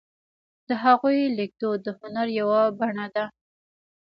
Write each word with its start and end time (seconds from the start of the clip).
د 0.67 0.69
هغوی 0.83 1.19
لیکدود 1.37 1.79
د 1.83 1.87
هنر 1.99 2.27
یوه 2.39 2.61
بڼه 2.79 3.07
ده. 3.15 3.25